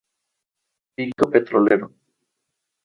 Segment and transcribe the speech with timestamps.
[0.95, 1.93] Pico petrolero